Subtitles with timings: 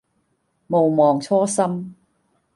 [0.67, 1.93] 毋忘初心